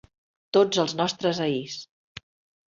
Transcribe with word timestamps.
Tots 0.57 0.79
els 0.83 0.95
nostres 1.01 1.43
ahirs 1.47 1.77